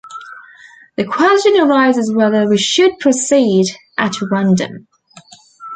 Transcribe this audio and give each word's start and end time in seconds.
The 0.97 1.05
question 1.05 1.57
arises 1.59 2.11
whether 2.11 2.49
we 2.49 2.57
should 2.57 2.97
proceed 2.97 3.67
at 3.99 4.15
random. 4.31 4.87